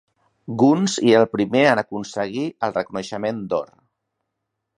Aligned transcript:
Guns, 0.61 0.95
i 1.09 1.13
el 1.19 1.27
primer 1.33 1.61
en 1.73 1.81
aconseguir 1.83 2.47
el 2.69 2.75
reconeixement 2.79 3.45
d'or. 3.53 3.71